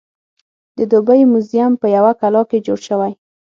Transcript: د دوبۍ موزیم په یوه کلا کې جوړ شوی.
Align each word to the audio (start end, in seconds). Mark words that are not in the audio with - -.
د 0.77 0.79
دوبۍ 0.91 1.21
موزیم 1.31 1.71
په 1.81 1.87
یوه 1.95 2.11
کلا 2.21 2.41
کې 2.49 2.63
جوړ 2.65 2.79
شوی. 2.87 3.11